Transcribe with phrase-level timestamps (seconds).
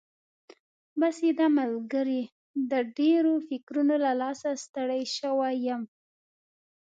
[0.99, 2.21] بس یې ده ملګري،
[2.71, 5.81] د ډېرو فکرونو له لاسه ستړی شوی یم.